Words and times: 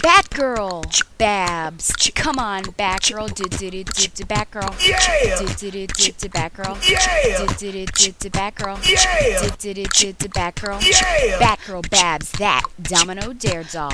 Batgirl, 0.00 1.02
Babs. 1.18 1.92
Come 2.14 2.38
on, 2.38 2.62
Batgirl. 2.64 3.34
Do 3.34 3.44
do 3.44 3.70
do 3.70 3.84
do 3.84 4.08
do 4.08 4.24
Batgirl. 4.24 4.74
Yeah! 4.88 5.38
Do 5.38 5.46
do 5.46 5.70
do 5.70 5.86
do 5.86 6.12
do 6.12 6.28
Batgirl. 6.28 6.90
Yeah! 6.90 7.38
Do 7.38 7.46
do 7.46 7.72
do 7.72 7.86
do 7.86 8.12
do 8.18 8.30
Batgirl. 8.30 8.78
Yeah! 8.88 9.42
Do 9.42 9.50
do 9.50 9.74
do 9.74 9.84
do 9.84 10.12
do 10.12 10.28
Batgirl. 10.28 10.80
Yeah! 10.82 11.38
Batgirl, 11.38 11.90
Babs, 11.90 12.32
that 12.32 12.62
Domino 12.80 13.32
Dare 13.34 13.64
doll. 13.64 13.92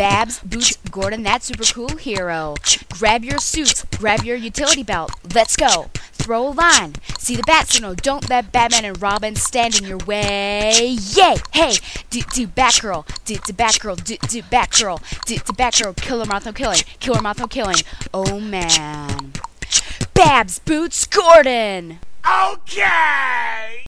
Babs, 0.00 0.38
Boots, 0.38 0.78
Gordon, 0.90 1.24
that 1.24 1.42
super 1.42 1.62
cool 1.64 1.94
hero. 1.98 2.54
Grab 2.88 3.22
your 3.22 3.36
suits, 3.36 3.84
grab 3.98 4.24
your 4.24 4.34
utility 4.34 4.82
belt. 4.82 5.12
Let's 5.34 5.56
go. 5.56 5.90
Throw 6.12 6.48
a 6.48 6.54
line. 6.54 6.94
See 7.18 7.36
the 7.36 7.42
bat 7.42 7.68
signal. 7.68 7.96
Don't 7.96 8.30
let 8.30 8.50
Batman 8.50 8.86
and 8.86 9.02
Robin 9.02 9.36
stand 9.36 9.78
in 9.78 9.84
your 9.84 9.98
way. 9.98 10.96
Yay! 10.98 11.36
Hey! 11.52 11.74
Do 12.08 12.22
do 12.32 12.46
Batgirl. 12.46 13.04
Do 13.26 13.34
do 13.34 13.52
Batgirl. 13.52 14.02
Do 14.02 14.16
do 14.26 14.40
Batgirl. 14.40 15.26
Do 15.26 15.34
do 15.34 15.52
Batgirl. 15.52 15.94
Killer 15.96 16.24
Moth 16.24 16.46
no 16.46 16.54
killing. 16.54 16.80
Killer 16.98 17.20
Moth 17.20 17.38
no 17.38 17.46
killing. 17.46 17.76
Oh 18.14 18.40
man. 18.40 19.34
Babs, 20.14 20.60
Boots, 20.60 21.04
Gordon. 21.04 21.98
Okay! 22.26 23.79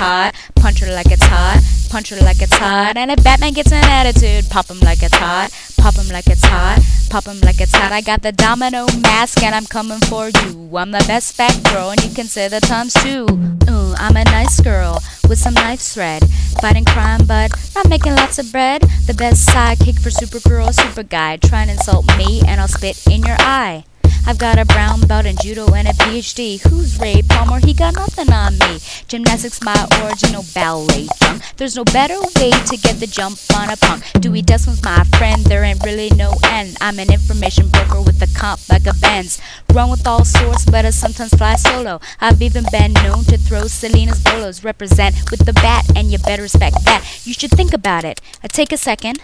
Hot, 0.00 0.34
punch 0.56 0.80
her 0.80 0.90
like 0.90 1.12
it's 1.12 1.24
hot, 1.24 1.60
punch 1.90 2.08
her 2.08 2.16
like 2.24 2.40
it's 2.40 2.56
hot. 2.56 2.96
And 2.96 3.10
if 3.10 3.22
Batman 3.22 3.52
gets 3.52 3.70
an 3.70 3.84
attitude, 3.84 4.48
pop 4.48 4.70
him 4.70 4.80
like 4.80 5.02
it's 5.02 5.14
hot, 5.14 5.50
pop 5.76 5.94
him 5.94 6.08
like 6.08 6.26
it's 6.26 6.42
hot, 6.42 6.80
pop 7.10 7.26
him 7.26 7.38
like 7.40 7.60
it's 7.60 7.76
hot. 7.76 7.92
I 7.92 8.00
got 8.00 8.22
the 8.22 8.32
domino 8.32 8.86
mask 9.02 9.42
and 9.42 9.54
I'm 9.54 9.66
coming 9.66 10.00
for 10.08 10.30
you. 10.30 10.74
I'm 10.74 10.90
the 10.90 11.04
best 11.06 11.34
fat 11.36 11.52
girl 11.70 11.90
and 11.90 12.02
you 12.02 12.14
can 12.14 12.26
say 12.26 12.48
the 12.48 12.60
times 12.60 12.94
two. 12.94 13.26
Ooh, 13.68 13.92
I'm 13.98 14.16
a 14.16 14.24
nice 14.24 14.58
girl 14.60 15.02
with 15.28 15.38
some 15.38 15.54
knife 15.54 15.80
thread, 15.80 16.22
fighting 16.62 16.86
crime 16.86 17.26
but 17.26 17.52
not 17.74 17.90
making 17.90 18.16
lots 18.16 18.38
of 18.38 18.50
bread. 18.50 18.80
The 19.06 19.14
best 19.14 19.46
sidekick 19.50 20.00
for 20.00 20.08
Supergirl, 20.08 20.72
super 20.72 21.02
guy. 21.02 21.36
Try 21.36 21.62
and 21.62 21.70
insult 21.72 22.06
me 22.16 22.40
and 22.46 22.58
I'll 22.58 22.68
spit 22.68 23.06
in 23.06 23.22
your 23.22 23.36
eye. 23.38 23.84
I've 24.26 24.38
got 24.38 24.58
a 24.58 24.64
brown 24.64 25.00
belt 25.02 25.26
in 25.26 25.36
judo 25.36 25.72
and 25.74 25.88
a 25.88 25.92
PhD. 25.92 26.60
Who's 26.68 26.98
Ray 26.98 27.22
Palmer? 27.22 27.58
He 27.58 27.74
got 27.74 27.94
nothing 27.94 28.32
on 28.32 28.58
me. 28.58 28.78
Gymnastics, 29.08 29.62
my 29.62 29.88
original 30.02 30.44
ballet 30.54 31.08
jump. 31.20 31.42
There's 31.56 31.76
no 31.76 31.84
better 31.84 32.18
way 32.36 32.50
to 32.50 32.76
get 32.76 33.00
the 33.00 33.06
jump 33.06 33.38
on 33.56 33.70
a 33.70 33.76
punk. 33.76 34.04
Dewey 34.20 34.42
Desmond's 34.42 34.82
my 34.82 35.04
friend, 35.18 35.44
there 35.44 35.64
ain't 35.64 35.82
really 35.84 36.10
no 36.10 36.32
end. 36.44 36.76
I'm 36.80 36.98
an 36.98 37.12
information 37.12 37.68
broker 37.68 38.02
with 38.02 38.22
a 38.22 38.38
comp 38.38 38.60
like 38.68 38.86
a 38.86 38.94
Benz. 38.94 39.40
Run 39.72 39.90
with 39.90 40.06
all 40.06 40.24
sorts, 40.24 40.64
but 40.64 40.84
I 40.84 40.90
sometimes 40.90 41.34
fly 41.34 41.56
solo. 41.56 42.00
I've 42.20 42.42
even 42.42 42.64
been 42.70 42.92
known 42.92 43.24
to 43.24 43.38
throw 43.38 43.66
Selina's 43.66 44.22
bolos. 44.22 44.64
Represent 44.64 45.30
with 45.30 45.46
the 45.46 45.52
bat, 45.52 45.84
and 45.96 46.10
you 46.10 46.18
better 46.18 46.42
respect 46.42 46.84
that. 46.84 47.04
You 47.24 47.34
should 47.34 47.50
think 47.50 47.72
about 47.72 48.04
it. 48.04 48.20
I 48.42 48.48
take 48.48 48.72
a 48.72 48.76
second. 48.76 49.20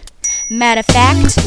Matter 0.49 0.79
of 0.79 0.87
fact, 0.87 1.39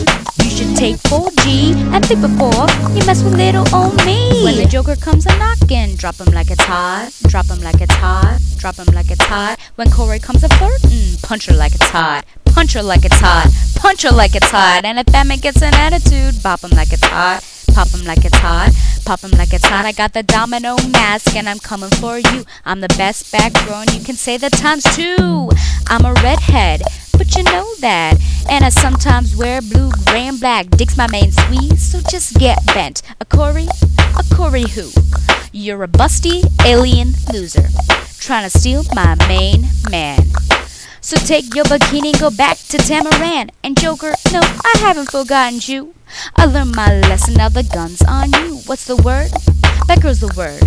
you 0.43 0.49
should 0.49 0.75
take 0.75 0.97
4G 1.07 1.73
and 1.93 2.05
think 2.05 2.19
before 2.19 2.67
you 2.91 3.05
mess 3.05 3.23
with 3.23 3.33
little 3.37 3.63
old 3.73 3.95
me. 4.05 4.43
When 4.43 4.57
the 4.57 4.67
Joker 4.69 4.97
comes 4.97 5.25
a 5.25 5.29
knocking, 5.37 5.95
drop 5.95 6.15
him 6.15 6.33
like 6.33 6.51
it's 6.51 6.61
hot, 6.63 7.11
drop 7.27 7.45
him 7.45 7.59
like 7.59 7.79
it's 7.79 7.95
hot, 7.95 8.39
drop 8.57 8.75
him 8.75 8.93
like 8.93 9.09
it's 9.09 9.23
hot. 9.23 9.57
When 9.75 9.89
Corey 9.89 10.19
comes 10.19 10.43
a 10.43 10.49
flirting, 10.49 11.17
punch 11.23 11.45
her 11.45 11.55
like 11.55 11.75
it's 11.75 11.87
hot, 11.89 12.25
punch 12.43 12.73
her 12.73 12.83
like 12.83 13.05
it's 13.05 13.21
hot, 13.21 13.47
punch 13.75 14.03
her 14.03 14.11
like 14.11 14.35
it's 14.35 14.51
hot. 14.51 14.83
And 14.83 14.99
if 14.99 15.05
Batman 15.05 15.37
gets 15.37 15.61
an 15.61 15.73
attitude, 15.75 16.43
bop 16.43 16.61
him 16.61 16.71
like 16.71 16.91
it's 16.91 17.05
hot. 17.05 17.41
Pop 17.79 17.91
him 17.91 18.05
like 18.05 18.25
it's 18.25 18.37
hot, 18.37 18.73
pop 19.05 19.21
him 19.21 19.31
like 19.37 19.53
it's 19.53 19.65
hot. 19.65 19.85
I 19.85 19.93
got 19.93 20.11
the 20.11 20.21
domino 20.21 20.75
mask 20.89 21.33
and 21.37 21.47
I'm 21.47 21.59
coming 21.59 21.89
for 21.91 22.17
you. 22.17 22.43
I'm 22.65 22.81
the 22.81 22.93
best 22.97 23.31
back 23.31 23.53
and 23.55 23.93
you 23.93 24.03
can 24.03 24.15
say 24.15 24.35
the 24.35 24.49
times 24.49 24.83
two. 24.97 25.49
I'm 25.87 26.03
a 26.03 26.11
redhead, 26.21 26.81
but 27.17 27.33
you 27.37 27.43
know 27.43 27.73
that. 27.79 28.17
And 28.49 28.65
I 28.65 28.69
sometimes 28.69 29.33
wear 29.33 29.61
blue, 29.61 29.91
gray, 30.07 30.27
and 30.27 30.41
black. 30.41 30.69
Dick's 30.71 30.97
my 30.97 31.07
main 31.09 31.31
squeeze, 31.31 31.81
so 31.81 32.01
just 32.11 32.37
get 32.37 32.57
bent. 32.73 33.01
A 33.21 33.25
Corey? 33.25 33.69
A 34.17 34.35
Corey 34.35 34.67
who? 34.67 34.91
You're 35.53 35.83
a 35.83 35.87
busty 35.87 36.43
alien 36.65 37.13
loser. 37.31 37.69
Trying 38.19 38.49
to 38.49 38.59
steal 38.59 38.83
my 38.93 39.15
main 39.29 39.69
man. 39.89 40.19
So 41.01 41.17
take 41.17 41.55
your 41.55 41.65
bikini 41.65 42.19
go 42.19 42.29
back 42.29 42.57
to 42.69 42.77
Tamaran. 42.77 43.49
And 43.63 43.79
Joker, 43.79 44.13
no, 44.31 44.41
I 44.41 44.73
haven't 44.79 45.11
forgotten 45.11 45.59
you. 45.63 45.93
I 46.35 46.45
learned 46.45 46.75
my 46.75 46.99
lesson, 47.01 47.35
now 47.35 47.49
the 47.49 47.63
gun's 47.63 48.01
on 48.01 48.33
you. 48.33 48.57
What's 48.65 48.85
the 48.85 48.95
word? 48.95 49.31
Becker's 49.87 50.19
the 50.19 50.33
word. 50.35 50.61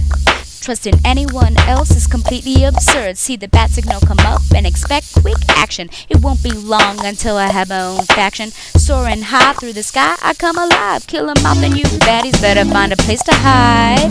Trusting 0.61 1.01
anyone 1.05 1.57
else 1.67 1.91
is 1.91 2.07
completely 2.07 2.63
absurd. 2.63 3.19
See 3.19 3.35
the 3.35 3.49
bat 3.49 3.71
signal 3.71 4.01
come 4.01 4.21
up 4.21 4.43
and 4.55 4.65
expect 4.65 5.13
quick 5.21 5.39
action. 5.49 5.91
It 6.09 6.21
won't 6.23 6.43
be 6.43 6.53
long 6.53 7.05
until 7.05 7.37
I 7.37 7.49
have 7.49 7.69
my 7.69 7.81
own 7.81 8.05
faction. 8.05 8.53
Soaring 8.77 9.23
high 9.23 9.55
through 9.55 9.73
the 9.73 9.83
sky, 9.83 10.15
I 10.23 10.35
come 10.35 10.57
alive. 10.57 11.09
Kill 11.09 11.29
'em 11.29 11.45
off, 11.45 11.61
and 11.63 11.77
you 11.77 11.85
baddies 12.07 12.41
better 12.41 12.65
find 12.65 12.93
a 12.93 12.97
place 12.97 13.23
to 13.25 13.35
hide. 13.35 14.09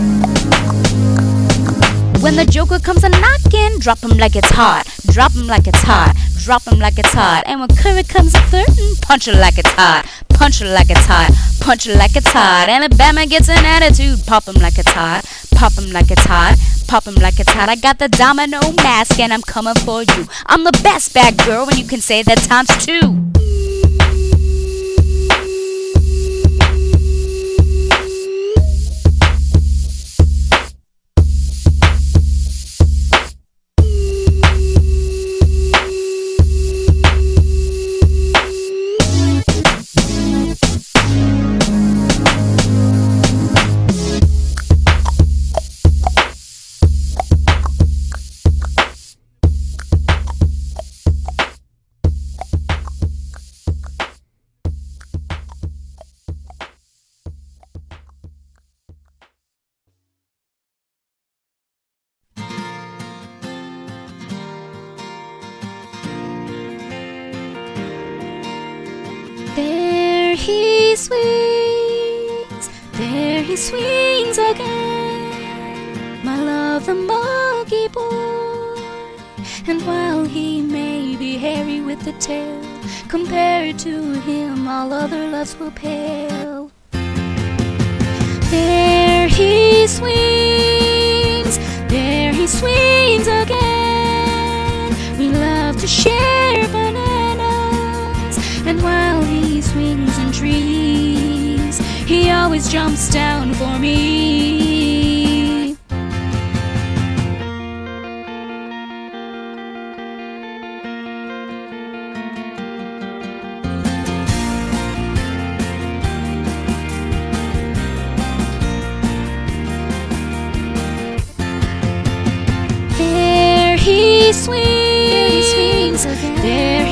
When 2.20 2.36
the 2.36 2.44
Joker 2.44 2.78
comes 2.78 3.02
a 3.02 3.08
knocking, 3.08 3.78
drop 3.78 4.00
him 4.00 4.18
like 4.18 4.36
it's 4.36 4.50
hot. 4.50 4.86
Drop 5.12 5.32
him 5.34 5.46
like 5.46 5.66
it's 5.66 5.82
hot. 5.82 6.14
Drop 6.38 6.66
him 6.66 6.78
like 6.78 6.98
it's 6.98 7.12
hot. 7.12 7.42
And 7.46 7.60
when 7.60 7.68
Corey 7.68 8.02
comes 8.02 8.32
mm, 8.32 8.38
a 8.38 8.48
flirting, 8.48 8.94
punch 9.02 9.26
her 9.26 9.34
like 9.34 9.58
it's 9.58 9.70
hot. 9.72 10.06
Punch 10.30 10.60
her 10.60 10.66
like 10.66 10.88
it's 10.88 11.04
hot. 11.04 11.30
Punch 11.60 11.84
her 11.84 11.94
like 11.94 12.16
it's 12.16 12.32
hot. 12.32 12.68
Batman 12.96 13.28
gets 13.28 13.50
an 13.50 13.62
attitude, 13.62 14.24
pop 14.26 14.48
him 14.48 14.54
like 14.54 14.78
it's 14.78 14.90
hot. 14.90 15.24
Pop 15.54 15.74
him 15.74 15.90
like 15.92 16.10
it's 16.10 16.24
hot. 16.24 16.56
Pop 16.88 17.06
him 17.06 17.16
like 17.16 17.38
it's 17.38 17.52
hot. 17.52 17.68
I 17.68 17.76
got 17.76 17.98
the 17.98 18.08
domino 18.08 18.60
mask 18.82 19.20
and 19.20 19.34
I'm 19.34 19.42
coming 19.42 19.74
for 19.84 20.02
you. 20.02 20.26
I'm 20.46 20.64
the 20.64 20.80
best 20.82 21.12
bad 21.12 21.36
girl 21.44 21.68
and 21.68 21.78
you 21.78 21.86
can 21.86 22.00
say 22.00 22.22
that 22.22 22.38
times 22.38 22.70
two. 22.84 24.01
And 79.64 79.80
while 79.86 80.24
he 80.24 80.60
may 80.60 81.16
be 81.16 81.38
hairy 81.38 81.80
with 81.80 82.04
the 82.04 82.12
tail, 82.14 82.60
compared 83.08 83.78
to 83.78 84.12
him, 84.20 84.66
all 84.66 84.92
other 84.92 85.28
loves 85.28 85.56
will 85.56 85.70
pale. 85.70 86.72
There 88.50 89.28
he 89.28 89.86
swings, 89.86 91.58
there 91.88 92.32
he 92.32 92.46
swings 92.48 93.28
again. 93.28 94.96
We 95.16 95.28
love 95.30 95.80
to 95.80 95.86
share 95.86 96.66
bananas, 96.68 98.36
and 98.66 98.82
while 98.82 99.22
he 99.22 99.62
swings 99.62 100.18
in 100.18 100.32
trees, 100.32 101.78
he 102.04 102.30
always 102.30 102.68
jumps 102.68 103.08
down 103.08 103.54
for 103.54 103.78
me. 103.78 104.91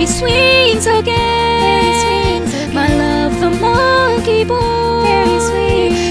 There 0.01 0.07
he 0.07 0.07
swings 0.07 0.87
again. 0.87 2.75
My 2.75 2.89
love, 2.89 3.41
the 3.41 3.51
monkey 3.51 4.45
boy. 4.45 4.57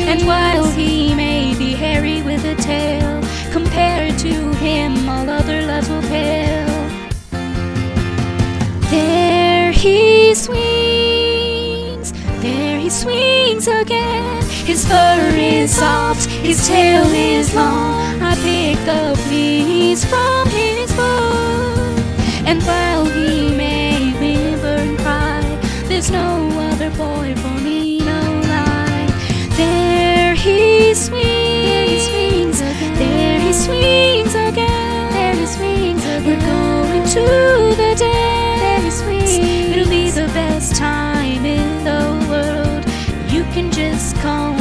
And 0.07 0.25
while 0.27 0.69
he 0.71 1.13
may 1.15 1.55
be 1.57 1.73
hairy 1.73 2.21
with 2.21 2.45
a 2.45 2.55
tail, 2.55 3.21
compared 3.51 4.17
to 4.19 4.53
him, 4.55 5.09
all 5.09 5.29
other 5.29 5.61
loves 5.63 5.89
will 5.89 6.01
pale. 6.03 6.67
There 8.91 9.71
he 9.71 10.33
swings, 10.35 12.11
there 12.41 12.79
he 12.79 12.89
swings 12.89 13.67
again. 13.67 14.43
His 14.65 14.85
fur 14.87 15.31
is 15.35 15.75
soft, 15.75 16.29
his 16.29 16.67
tail 16.67 17.05
is 17.13 17.53
long. 17.55 18.21
I 18.21 18.35
pick 18.35 18.77
the 18.85 19.15
fleas 19.27 20.05
from 20.05 20.48
just 43.79 44.13
call 44.17 44.58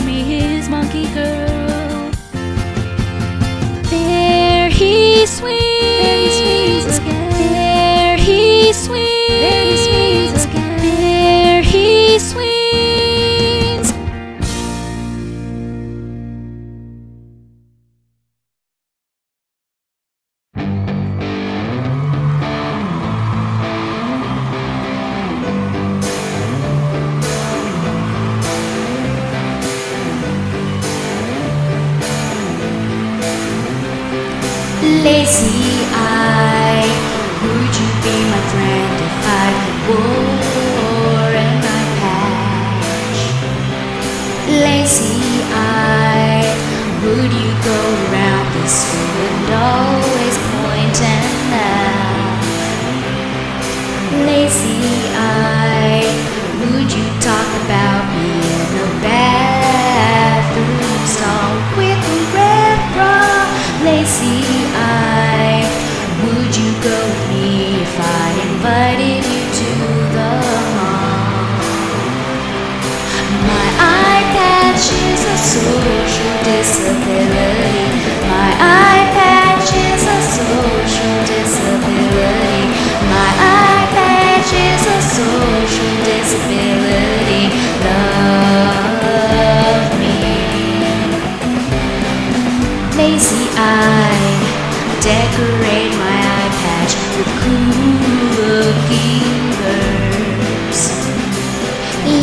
decorate 95.09 95.93
my 96.05 96.17
eye 96.37 96.53
patch 96.61 96.93
with 97.17 97.31
cool 97.41 98.29
looking 98.37 99.57
birds. 99.57 100.81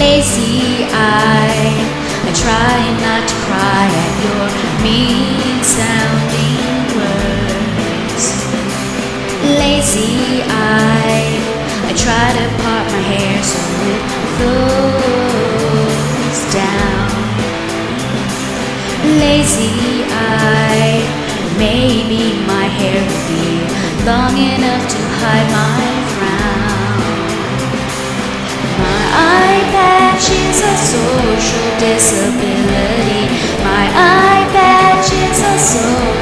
Lazy 0.02 0.86
eye, 0.94 1.74
I 2.30 2.32
try 2.44 2.78
not 3.06 3.24
to 3.32 3.36
cry 3.48 3.86
at 4.06 4.14
your 4.26 4.48
mean 4.86 5.58
sounding 5.66 6.78
words. 6.98 8.26
Lazy 9.62 10.46
eye, 10.46 11.26
I 11.90 11.92
try 12.06 12.28
to 12.38 12.46
part 12.62 12.86
my 12.94 13.02
hair 13.12 13.38
so 13.52 13.62
it 13.94 14.02
flows 14.38 15.60
down. 16.54 17.10
Lazy 19.24 19.74
eye, 20.14 21.02
maybe 21.58 22.36
my 22.46 22.68
hair 22.78 23.02
will 23.02 23.26
be 23.28 23.46
long 24.06 24.36
enough 24.38 24.84
to 24.90 25.00
hide 25.20 25.50
my 25.52 25.84
frown. 26.16 27.26
My 28.80 29.02
eye 29.14 29.64
patch 29.72 30.28
is 30.30 30.60
a 30.62 30.76
social 30.94 31.68
disability. 31.80 33.24
My 33.64 33.86
eye 33.94 34.46
patch 34.52 35.10
is 35.12 35.40
a 35.40 35.56
social 35.60 36.15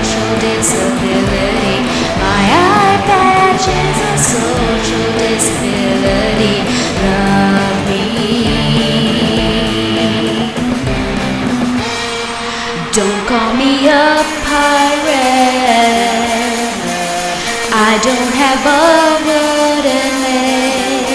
have 18.66 19.20
wooden 19.28 20.14
leg. 20.26 21.08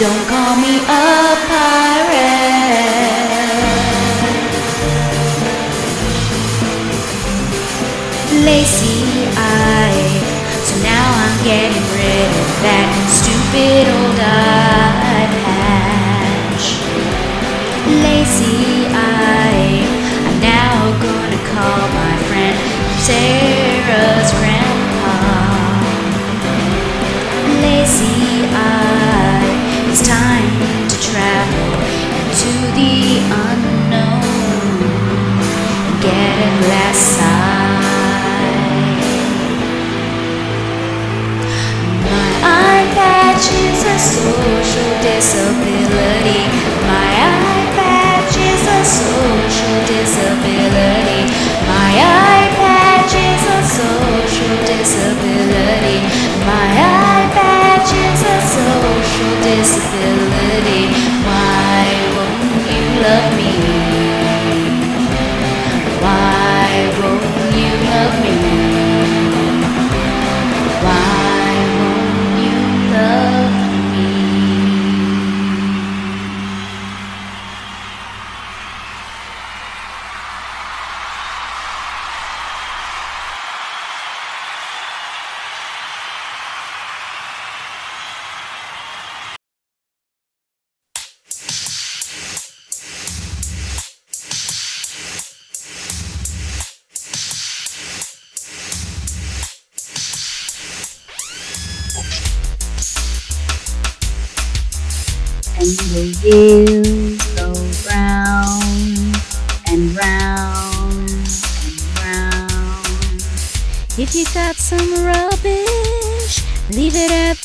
Don't 0.00 0.24
call 0.30 0.56
me 0.56 0.74
a 0.78 1.04
pirate. 1.50 2.48
Lazy 8.48 9.28
eye. 9.36 10.22
So 10.68 10.74
now 10.82 11.06
I'm 11.22 11.36
getting 11.44 11.86
rid 11.98 12.28
of 12.42 12.48
that 12.66 12.88
stupid 13.18 13.84
old 13.88 14.20
eye 14.20 14.47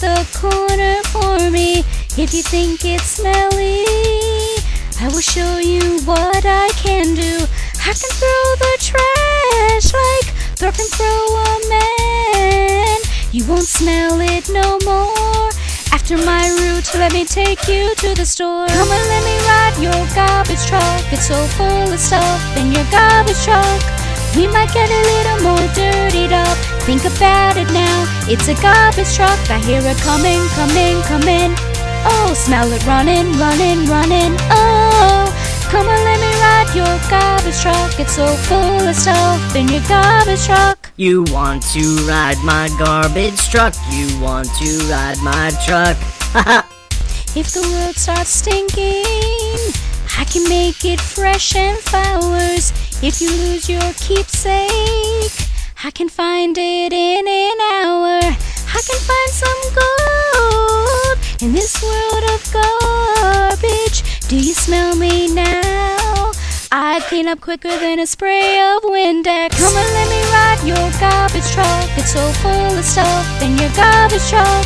the 0.04 0.28
corner 0.36 1.00
for 1.16 1.50
me. 1.50 1.80
If 2.20 2.34
you 2.36 2.44
think 2.44 2.84
it's 2.84 3.24
smelly, 3.24 3.88
I 5.00 5.08
will 5.08 5.24
show 5.24 5.60
you 5.60 6.04
what 6.04 6.44
I 6.44 6.68
can 6.76 7.16
do. 7.16 7.34
I 7.80 7.92
can 7.96 8.12
throw 8.20 8.44
the 8.64 8.74
trash 8.84 9.88
like 9.96 10.28
Thor 10.60 10.72
can 10.76 10.88
throw 10.92 11.24
a 11.48 11.52
man. 11.72 12.98
You 13.32 13.48
won't 13.48 13.64
smell 13.80 14.20
it 14.20 14.50
no 14.50 14.78
more. 14.84 15.48
After 15.96 16.18
my 16.18 16.52
route, 16.60 16.94
let 16.96 17.14
me 17.14 17.24
take 17.24 17.66
you 17.70 17.96
to 18.04 18.14
the 18.14 18.26
store. 18.26 18.68
Come 18.68 18.92
on, 18.92 19.06
let 19.08 19.24
me 19.24 19.36
ride 19.48 19.78
your 19.80 20.04
garbage 20.12 20.66
truck. 20.68 21.04
It's 21.16 21.28
so 21.28 21.40
full 21.56 21.88
of 21.96 22.00
stuff 22.00 22.42
in 22.58 22.74
your 22.74 22.88
garbage 22.92 23.40
truck. 23.48 23.82
We 24.36 24.48
might 24.48 24.74
get 24.74 24.90
a 24.92 25.02
little 25.16 25.40
more 25.48 25.68
dirtied 25.74 26.34
up. 26.34 26.53
Think 26.86 27.06
about 27.06 27.56
it 27.56 27.72
now. 27.72 28.06
It's 28.28 28.50
a 28.50 28.56
garbage 28.56 29.16
truck. 29.16 29.40
I 29.50 29.58
hear 29.60 29.80
it 29.82 29.98
coming, 30.04 30.42
coming, 30.50 31.02
coming. 31.04 31.56
Oh, 32.06 32.34
smell 32.36 32.70
it 32.72 32.86
running, 32.86 33.32
running, 33.40 33.88
running. 33.88 34.36
Oh, 34.52 35.32
come 35.72 35.88
on, 35.88 36.04
let 36.04 36.20
me 36.20 36.32
ride 36.44 36.76
your 36.76 37.00
garbage 37.10 37.60
truck. 37.62 37.98
It's 38.00 38.16
so 38.16 38.28
full 38.28 38.86
of 38.86 38.96
stuff 38.96 39.56
in 39.56 39.70
your 39.70 39.82
garbage 39.88 40.46
truck. 40.46 40.92
You 40.98 41.24
want 41.30 41.64
to 41.72 41.84
ride 42.06 42.38
my 42.44 42.68
garbage 42.78 43.40
truck? 43.50 43.74
You 43.90 44.20
want 44.20 44.50
to 44.60 44.88
ride 44.92 45.20
my 45.24 45.52
truck? 45.66 45.98
If 47.36 47.52
the 47.54 47.62
world 47.62 47.96
starts 47.96 48.30
stinking, 48.30 49.74
I 50.20 50.24
can 50.26 50.48
make 50.48 50.86
it 50.86 51.02
fresh 51.02 51.56
and 51.56 51.80
flowers. 51.80 52.72
If 53.02 53.22
you 53.22 53.30
lose 53.32 53.68
your 53.68 53.82
keepsake, 53.98 55.43
I 55.86 55.92
can 55.92 56.08
find 56.08 56.58
it 56.58 56.94
in 56.94 57.28
an 57.28 57.60
hour. 57.76 58.20
I 58.24 58.82
can 58.88 59.00
find 59.04 59.32
some 59.36 59.62
gold 59.76 61.18
in 61.42 61.52
this 61.52 61.84
world 61.84 62.24
of 62.32 62.40
garbage. 62.54 64.00
Do 64.30 64.38
you 64.38 64.54
smell 64.54 64.96
me 64.96 65.28
now? 65.28 66.32
I 66.72 67.04
clean 67.10 67.28
up 67.28 67.42
quicker 67.42 67.68
than 67.68 68.00
a 68.00 68.08
spray 68.08 68.62
of 68.64 68.82
Windex. 68.84 69.60
Come 69.60 69.76
and 69.76 69.92
let 69.92 70.08
me 70.08 70.24
ride 70.32 70.64
your 70.64 70.88
garbage 71.04 71.52
truck. 71.52 71.90
It's 72.00 72.14
so 72.14 72.32
full 72.40 72.80
of 72.80 72.86
stuff 72.86 73.42
in 73.42 73.58
your 73.58 73.72
garbage 73.76 74.24
truck. 74.30 74.66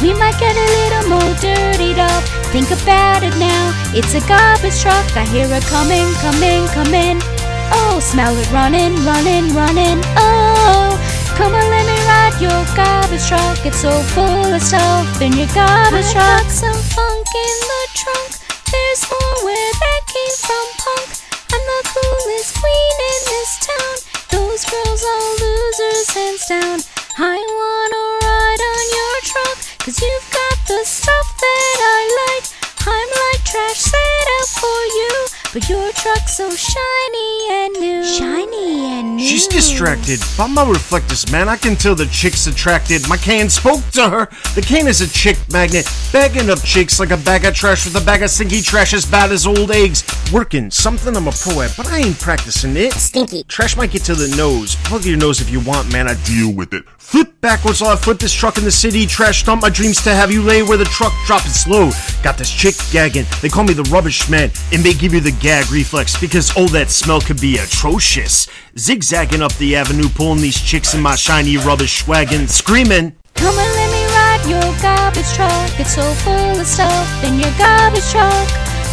We 0.00 0.14
might 0.14 0.40
get 0.40 0.56
a 0.56 0.68
little 0.80 1.20
more 1.20 1.34
dirtied 1.44 1.98
up. 1.98 2.24
Think 2.56 2.70
about 2.70 3.22
it 3.22 3.36
now. 3.36 3.92
It's 3.92 4.14
a 4.14 4.26
garbage 4.26 4.80
truck. 4.80 5.14
I 5.14 5.26
hear 5.28 5.44
it 5.44 5.64
coming, 5.64 6.08
coming, 6.24 6.66
coming. 6.68 7.33
Oh, 7.72 8.00
smell 8.00 8.36
it 8.36 8.50
running, 8.52 8.94
running, 9.04 9.54
running. 9.54 10.00
Oh, 10.16 10.98
come 11.36 11.54
on, 11.54 11.66
let 11.70 11.86
me 11.86 11.96
ride 12.04 12.36
your 12.40 12.60
garbage 12.76 13.26
truck. 13.28 13.64
It's 13.64 13.78
so 13.78 13.90
full 14.12 14.52
of 14.52 14.62
stuff 14.62 15.20
in 15.22 15.32
your 15.32 15.48
garbage 15.54 16.10
truck. 16.12 16.44
Got 16.44 16.50
Some 16.50 16.80
funk 16.94 17.28
in 17.32 17.56
the 17.70 17.82
trunk. 17.94 18.30
There's 18.70 19.02
more 19.10 19.36
where 19.46 19.72
that 19.80 20.02
came 20.10 20.36
from, 20.44 20.66
punk. 20.82 21.08
I'm 21.54 21.62
the 21.62 21.80
coolest 21.94 22.58
queen 22.58 22.96
in 23.12 23.20
this 23.32 23.52
town. 23.62 23.96
Those 24.34 24.64
girls 24.66 25.02
are 25.04 25.30
losers, 25.40 26.08
hands 26.10 26.44
down. 26.48 26.78
I 27.16 27.38
wanna 27.38 28.02
ride 28.26 28.62
on 28.74 28.84
your 28.98 29.16
truck, 29.30 29.56
cause 29.78 29.98
you've 30.02 30.28
got 30.34 30.56
the 30.66 30.82
stuff 30.84 31.28
that 31.38 31.78
I 31.78 32.00
like. 32.26 32.46
I'm 32.86 33.08
like 33.22 33.44
trash 33.44 33.80
but 35.54 35.68
your 35.68 35.92
truck's 35.92 36.36
so 36.36 36.50
shiny 36.50 37.48
and 37.48 37.72
new. 37.78 38.03
Shiny 39.44 39.56
and 39.56 39.64
new. 39.64 39.64
She's 39.64 39.68
distracted 39.68 40.20
by 40.36 40.46
my 40.46 40.68
reflectors, 40.68 41.30
man. 41.30 41.48
I 41.48 41.56
can 41.56 41.76
tell 41.76 41.94
the 41.94 42.06
chick's 42.06 42.46
attracted. 42.46 43.08
My 43.08 43.16
can 43.16 43.48
spoke 43.48 43.84
to 43.92 44.08
her. 44.08 44.26
The 44.54 44.62
can 44.62 44.86
is 44.86 45.00
a 45.00 45.08
chick 45.08 45.38
magnet, 45.50 45.88
bagging 46.12 46.50
up 46.50 46.62
chicks 46.62 47.00
like 47.00 47.10
a 47.10 47.16
bag 47.16 47.44
of 47.44 47.54
trash 47.54 47.84
with 47.84 48.00
a 48.00 48.04
bag 48.04 48.22
of 48.22 48.30
stinky 48.30 48.62
trash 48.62 48.94
as 48.94 49.04
bad 49.06 49.32
as 49.32 49.46
old 49.46 49.70
eggs. 49.70 50.04
Working, 50.32 50.70
something 50.70 51.16
I'm 51.16 51.28
a 51.28 51.32
pro 51.32 51.62
at, 51.62 51.74
but 51.76 51.86
I 51.88 51.98
ain't 51.98 52.18
practicing 52.18 52.76
it. 52.76 52.92
Stinky. 52.94 53.44
Trash 53.44 53.76
might 53.76 53.90
get 53.90 54.02
to 54.04 54.14
the 54.14 54.34
nose. 54.36 54.76
Plug 54.84 55.04
your 55.04 55.18
nose 55.18 55.40
if 55.40 55.50
you 55.50 55.60
want, 55.60 55.92
man. 55.92 56.08
I 56.08 56.14
deal 56.24 56.52
with 56.52 56.72
it. 56.74 56.84
Flip 56.98 57.40
backwards 57.40 57.80
while 57.80 57.90
I 57.90 57.96
flip 57.96 58.18
this 58.18 58.32
truck 58.32 58.58
in 58.58 58.64
the 58.64 58.72
city. 58.72 59.06
Trash 59.06 59.44
dump 59.44 59.62
my 59.62 59.70
dreams 59.70 60.02
to 60.02 60.14
have 60.14 60.32
you 60.32 60.42
lay 60.42 60.62
where 60.62 60.78
the 60.78 60.84
truck 60.86 61.12
dropping 61.26 61.52
slow. 61.52 61.90
Got 62.22 62.38
this 62.38 62.50
chick 62.50 62.74
gagging. 62.90 63.26
They 63.42 63.48
call 63.48 63.64
me 63.64 63.74
the 63.74 63.84
rubbish 63.84 64.28
man. 64.28 64.50
It 64.72 64.82
may 64.82 64.94
give 64.94 65.12
you 65.12 65.20
the 65.20 65.32
gag 65.32 65.70
reflex 65.70 66.18
because 66.18 66.52
oh, 66.56 66.66
that 66.68 66.90
smell 66.90 67.20
could 67.20 67.40
be 67.40 67.58
atrocious. 67.58 68.48
Zigzagging 68.76 69.40
up 69.40 69.54
the 69.54 69.76
avenue, 69.76 70.08
pulling 70.08 70.40
these 70.42 70.60
chicks 70.60 70.94
in 70.94 71.00
my 71.00 71.14
shiny 71.14 71.56
rubbish 71.58 72.08
wagon, 72.08 72.48
screaming. 72.48 73.14
Come 73.34 73.54
and 73.54 73.72
let 73.78 73.90
me 73.94 74.02
ride 74.10 74.42
your 74.50 74.82
garbage 74.82 75.30
truck. 75.30 75.78
It's 75.78 75.94
so 75.94 76.02
full 76.26 76.58
of 76.58 76.66
stuff 76.66 77.22
in 77.22 77.38
your 77.38 77.54
garbage 77.56 78.10
truck. 78.10 78.48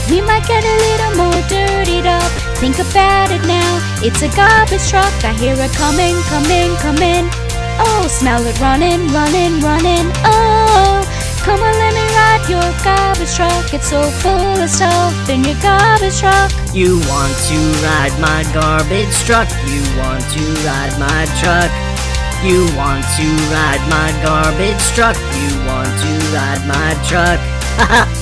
We 0.07 0.21
might 0.21 0.45
get 0.45 0.61
a 0.61 0.75
little 0.85 1.25
more 1.25 1.41
dirtied 1.49 2.05
up. 2.05 2.31
Think 2.61 2.77
about 2.77 3.31
it 3.31 3.41
now. 3.49 3.81
It's 4.05 4.21
a 4.21 4.29
garbage 4.37 4.85
truck. 4.87 5.09
I 5.25 5.33
hear 5.33 5.57
it 5.57 5.73
coming, 5.73 6.13
coming, 6.29 6.77
coming. 6.77 7.25
Oh, 7.81 8.05
smell 8.07 8.45
it 8.45 8.59
running, 8.61 9.07
running, 9.09 9.61
running. 9.65 10.05
Oh, 10.21 11.01
come 11.43 11.59
on, 11.59 11.73
let 11.73 11.93
me 11.93 12.05
ride 12.13 12.45
your 12.49 12.69
garbage 12.83 13.33
truck. 13.35 13.73
It's 13.73 13.89
so 13.89 14.01
full 14.21 14.61
of 14.61 14.69
stuff 14.69 15.29
in 15.29 15.43
your 15.43 15.59
garbage 15.61 16.19
truck. 16.19 16.51
You 16.73 16.99
want 17.09 17.35
to 17.49 17.57
ride 17.85 18.15
my 18.19 18.43
garbage 18.53 19.13
truck? 19.25 19.49
You 19.65 19.81
want 19.97 20.23
to 20.35 20.43
ride 20.65 20.95
my 20.99 21.25
truck? 21.41 21.71
You 22.45 22.65
want 22.77 23.05
to 23.17 23.27
ride 23.53 23.83
my 23.89 24.09
garbage 24.23 24.83
truck? 24.93 25.17
You 25.17 25.49
want 25.65 25.91
to 26.03 26.11
ride 26.33 26.63
my 26.67 26.89
truck? 27.09 28.17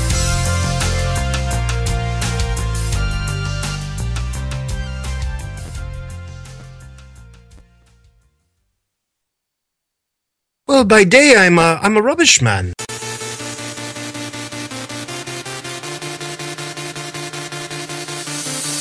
Well, 10.69 10.85
by 10.85 11.03
day 11.03 11.35
I'm 11.35 11.57
a 11.57 11.79
I'm 11.81 11.97
a 11.97 12.01
rubbish 12.01 12.43
man. 12.43 12.73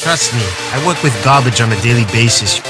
Trust 0.08 0.32
me, 0.32 0.40
I 0.72 0.80
work 0.88 0.96
with 1.04 1.12
garbage 1.20 1.60
on 1.60 1.68
a 1.68 1.76
daily 1.84 2.08
basis. 2.16 2.64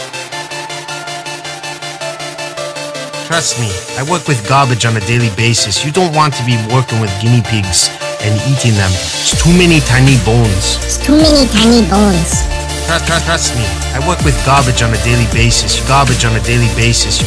Trust 3.31 3.63
me, 3.63 3.71
I 3.95 4.03
work 4.11 4.27
with 4.27 4.43
garbage 4.49 4.83
on 4.83 4.97
a 4.97 5.05
daily 5.07 5.31
basis. 5.39 5.87
You 5.87 5.95
don't 5.95 6.11
want 6.19 6.35
to 6.35 6.43
be 6.43 6.59
working 6.75 6.99
with 6.99 7.15
guinea 7.23 7.47
pigs 7.47 7.95
and 8.27 8.35
eating 8.51 8.75
them. 8.75 8.91
It's 9.23 9.39
too 9.39 9.55
many 9.55 9.79
tiny 9.87 10.19
bones. 10.27 10.83
It's 10.83 10.99
too 10.99 11.15
many 11.15 11.47
tiny 11.55 11.87
bones. 11.87 12.43
Trust, 12.91 13.07
trust, 13.07 13.23
trust 13.31 13.55
me, 13.55 13.63
I 13.95 14.03
work 14.03 14.19
with 14.27 14.35
garbage 14.43 14.83
on 14.83 14.91
a 14.91 14.99
daily 15.07 15.31
basis. 15.31 15.79
Garbage 15.87 16.27
on 16.27 16.35
a 16.35 16.43
daily 16.43 16.75
basis. 16.75 17.23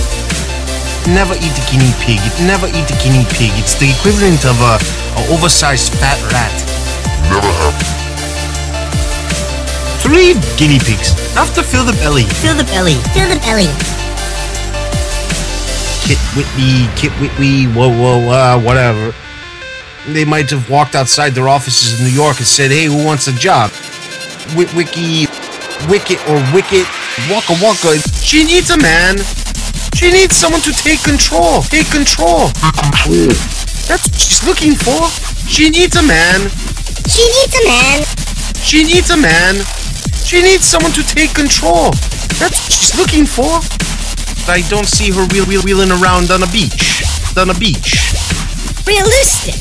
Never 1.08 1.39
eat 1.39 1.56
a 1.56 1.63
guinea 1.71 1.95
pig. 2.04 2.19
Never 2.43 2.67
eat 2.67 2.91
a 2.91 2.97
guinea 3.00 3.24
pig. 3.32 3.56
It's 3.56 3.80
the 3.80 3.88
equivalent 3.88 4.43
of 4.43 4.60
a, 4.60 4.76
a 4.76 5.21
oversized 5.32 5.95
fat 6.04 6.19
rat. 6.36 6.52
Never 7.32 7.47
happened. 7.63 8.00
Three 10.01 10.33
guinea 10.57 10.79
pigs. 10.79 11.13
To 11.55 11.63
fill 11.63 11.83
the 11.83 11.93
belly. 11.93 12.23
Fill 12.23 12.55
the 12.55 12.63
belly. 12.63 12.95
Fill 13.13 13.27
the 13.27 13.39
belly. 13.43 13.67
Kit 16.07 16.17
Whitney, 16.35 16.87
Kit 16.95 17.11
Whitney, 17.19 17.65
whoa, 17.65 17.89
whoa, 17.89 18.29
uh, 18.29 18.59
whatever. 18.61 19.13
They 20.07 20.23
might 20.23 20.49
have 20.49 20.69
walked 20.69 20.95
outside 20.95 21.31
their 21.31 21.49
offices 21.49 21.99
in 21.99 22.05
New 22.05 22.13
York 22.13 22.37
and 22.37 22.47
said, 22.47 22.71
hey, 22.71 22.85
who 22.85 23.03
wants 23.05 23.27
a 23.27 23.33
job? 23.33 23.71
Wit 24.55 24.73
Wiki, 24.73 25.27
Wicket 25.89 26.19
or 26.29 26.39
Wicket, 26.53 26.87
Waka 27.29 27.53
Waka. 27.61 27.99
She 28.23 28.43
needs 28.43 28.69
a 28.71 28.77
man. 28.77 29.17
She 29.93 30.11
needs 30.11 30.35
someone 30.35 30.61
to 30.61 30.71
take 30.71 31.03
control. 31.03 31.61
Take 31.63 31.91
control. 31.91 32.47
That's 33.85 34.07
what 34.07 34.15
she's 34.15 34.43
looking 34.47 34.73
for. 34.73 35.09
She 35.47 35.69
needs 35.69 35.95
a 35.95 36.03
man. 36.03 36.49
She 37.11 37.23
needs 37.27 37.55
a 37.59 37.67
man. 37.67 38.03
She 38.63 38.83
needs 38.83 39.09
a 39.11 39.17
man. 39.17 39.61
She 40.23 40.41
needs 40.41 40.63
someone 40.65 40.91
to 40.93 41.03
take 41.03 41.34
control. 41.34 41.91
That's 42.39 42.57
what 42.57 42.71
she's 42.71 42.95
looking 42.97 43.25
for. 43.25 43.60
I 44.49 44.65
don't 44.69 44.88
see 44.88 45.12
her 45.12 45.25
wheel, 45.29 45.45
wheel, 45.45 45.62
wheeling 45.62 45.91
around 45.91 46.31
on 46.31 46.43
a 46.43 46.49
beach. 46.49 47.03
On 47.38 47.49
a 47.49 47.57
beach. 47.57 47.99
Realistic. 48.88 49.60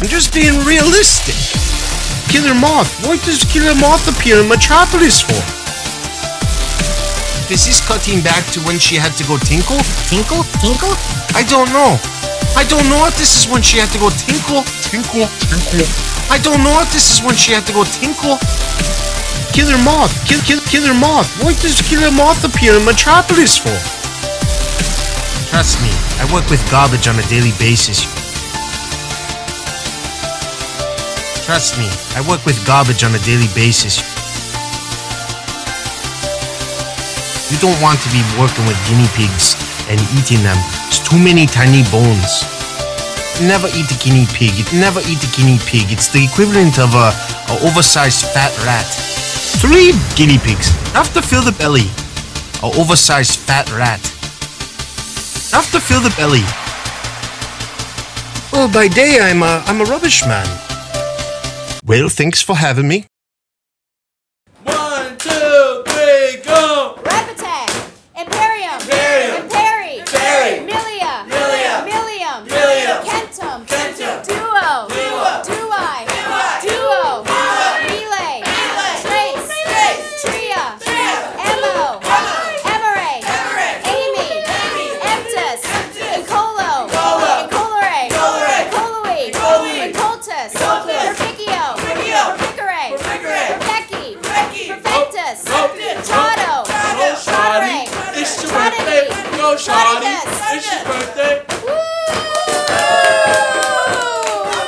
I'm 0.00 0.08
just 0.08 0.32
being 0.32 0.56
realistic. 0.64 1.36
Killer 2.30 2.54
Moth. 2.54 2.88
What 3.04 3.18
does 3.26 3.42
Killer 3.44 3.74
Moth 3.74 4.06
appear 4.06 4.40
in 4.40 4.48
Metropolis 4.48 5.20
for? 5.20 5.40
This 7.50 7.66
is 7.66 7.82
this 7.82 7.88
cutting 7.88 8.22
back 8.22 8.46
to 8.54 8.60
when 8.62 8.78
she 8.78 8.94
had 8.94 9.18
to 9.18 9.24
go 9.26 9.36
tinkle? 9.36 9.82
Tinkle? 10.06 10.46
Tinkle? 10.62 10.94
I 11.34 11.42
don't 11.42 11.66
know. 11.74 11.98
I 12.54 12.62
don't 12.70 12.86
know 12.88 13.06
if 13.10 13.18
this 13.18 13.34
is 13.34 13.50
when 13.50 13.60
she 13.60 13.78
had 13.78 13.90
to 13.90 13.98
go 13.98 14.10
tinkle. 14.10 14.62
Tinkle, 14.86 15.26
tinkle. 15.50 15.86
I 16.30 16.38
don't 16.38 16.62
know 16.62 16.78
if 16.78 16.92
this 16.94 17.10
is 17.10 17.18
when 17.26 17.34
she 17.34 17.50
had 17.50 17.66
to 17.66 17.72
go 17.72 17.82
tinkle. 17.82 18.38
Killer 19.52 19.78
Moth. 19.82 20.14
Kill, 20.26 20.40
kill, 20.42 20.60
Killer 20.70 20.94
Moth. 20.94 21.28
What 21.42 21.58
does 21.60 21.82
Killer 21.82 22.10
Moth 22.10 22.44
appear 22.44 22.74
in 22.76 22.84
Metropolis 22.84 23.58
for? 23.58 23.74
Trust 25.50 25.82
me, 25.82 25.90
I 26.22 26.30
work 26.32 26.48
with 26.48 26.62
garbage 26.70 27.08
on 27.08 27.18
a 27.18 27.26
daily 27.26 27.50
basis. 27.58 28.06
Trust 31.44 31.76
me, 31.76 31.90
I 32.14 32.22
work 32.28 32.46
with 32.46 32.54
garbage 32.64 33.02
on 33.02 33.14
a 33.14 33.18
daily 33.26 33.50
basis. 33.58 33.98
You 37.50 37.58
don't 37.58 37.74
want 37.82 37.98
to 37.98 38.08
be 38.14 38.22
working 38.38 38.62
with 38.70 38.78
guinea 38.86 39.10
pigs 39.18 39.58
and 39.90 39.98
eating 40.14 40.38
them. 40.46 40.56
It's 40.86 41.02
too 41.02 41.18
many 41.18 41.46
tiny 41.46 41.82
bones. 41.90 42.46
Never 43.42 43.66
eat 43.74 43.90
a 43.90 43.98
guinea 43.98 44.30
pig. 44.30 44.54
Never 44.72 45.00
eat 45.10 45.18
a 45.26 45.30
guinea 45.34 45.58
pig. 45.66 45.90
It's 45.90 46.06
the 46.06 46.22
equivalent 46.22 46.78
of 46.78 46.94
a, 46.94 47.10
a 47.50 47.54
oversized 47.66 48.30
fat 48.30 48.54
rat. 48.62 49.09
Three 49.58 49.92
guinea 50.14 50.38
pigs. 50.38 50.70
Enough 50.90 51.12
to 51.14 51.22
fill 51.22 51.42
the 51.42 51.52
belly. 51.52 51.90
A 52.62 52.66
oversized 52.78 53.38
fat 53.38 53.70
rat. 53.72 54.00
Enough 55.50 55.70
to 55.72 55.80
fill 55.80 56.00
the 56.00 56.14
belly. 56.16 56.44
Well, 58.52 58.70
by 58.72 58.88
day 58.88 59.18
I'm 59.20 59.42
a 59.42 59.62
I'm 59.66 59.80
a 59.80 59.84
rubbish 59.84 60.22
man. 60.26 60.46
Well, 61.84 62.08
thanks 62.08 62.40
for 62.42 62.56
having 62.56 62.86
me. 62.86 63.09